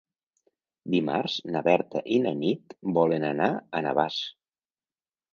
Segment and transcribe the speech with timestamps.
[0.93, 4.17] Dimarts na Berta i na Nit volen anar a Navàs.